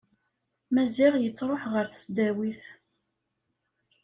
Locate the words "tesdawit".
1.91-2.61